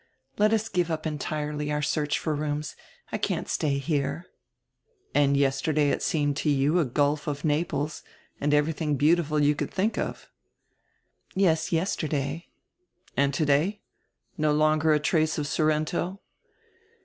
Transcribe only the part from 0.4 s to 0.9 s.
us give